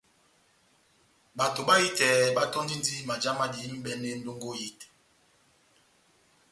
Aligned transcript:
Bato 1.37 1.59
bahitɛ 1.67 2.07
batɔ́ndindi 2.35 2.95
majá 3.09 3.31
ma 3.39 3.45
dihidi 3.51 3.73
m'ibɛne 3.75 4.09
ndongo 4.19 4.47
ehitɛ. 4.57 4.87